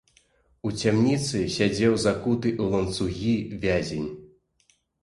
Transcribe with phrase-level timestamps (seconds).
[0.69, 3.35] У цямніцы сядзеў закуты ў ланцугі
[3.69, 4.11] вязень.